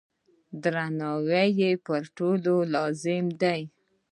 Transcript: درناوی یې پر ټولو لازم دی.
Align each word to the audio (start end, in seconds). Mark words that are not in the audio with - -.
درناوی 0.61 1.47
یې 1.59 1.71
پر 1.85 2.01
ټولو 2.17 2.53
لازم 2.73 3.25
دی. 3.41 3.61